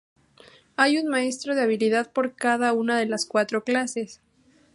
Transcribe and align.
Hay 0.77 0.97
un 0.97 1.09
maestro 1.09 1.53
de 1.53 1.61
habilidad 1.61 2.11
por 2.11 2.33
cada 2.35 2.73
una 2.73 2.97
de 2.97 3.05
las 3.05 3.27
cuatro 3.27 3.63
clases. 3.63 4.19